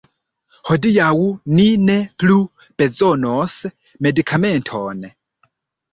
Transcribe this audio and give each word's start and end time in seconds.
Hodiaŭ 0.69 1.17
ni 1.59 1.67
ne 1.89 1.97
plu 2.23 2.39
bezonos 2.83 3.55
medikamenton! 4.07 5.07